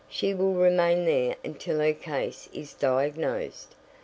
She 0.09 0.33
will 0.33 0.55
remain 0.55 1.05
there 1.05 1.35
until 1.43 1.77
her 1.77 1.93
case 1.93 2.49
is 2.51 2.73
diagnosed. 2.73 3.75